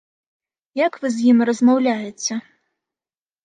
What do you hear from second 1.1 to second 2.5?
з ім размаўляеце?